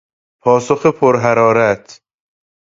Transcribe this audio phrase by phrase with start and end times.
[0.41, 2.01] پاسخ پرحرارت